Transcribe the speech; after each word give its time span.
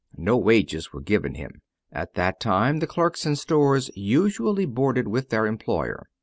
No 0.17 0.35
wages 0.35 0.91
were 0.91 1.01
given 1.01 1.35
him. 1.35 1.61
At 1.91 2.15
that 2.15 2.39
time 2.39 2.79
the 2.79 2.87
clerks 2.87 3.23
in 3.27 3.35
stores 3.35 3.91
usually 3.95 4.65
boarded 4.65 5.07
with 5.07 5.29
their 5.29 5.45
employer. 5.45 6.07